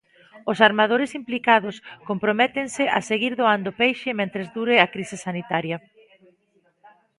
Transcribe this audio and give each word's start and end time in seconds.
Os 0.51 0.57
armadores 0.69 1.11
implicados 1.21 1.75
comprométense 2.09 2.83
a 2.97 2.99
seguir 3.09 3.33
doando 3.39 3.71
peixe 3.81 4.09
mentres 4.19 4.47
dure 4.55 4.75
a 4.79 4.91
crise 4.93 5.17
sanitaria. 5.25 5.77